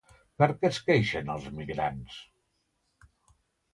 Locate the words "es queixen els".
0.69-1.45